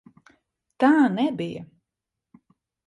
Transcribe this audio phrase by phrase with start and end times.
[0.85, 1.67] Tā nebija!